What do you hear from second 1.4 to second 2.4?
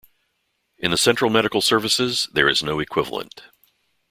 Services